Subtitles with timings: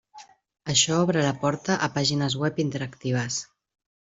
[0.73, 3.39] Això obre la porta a pàgines web interactives.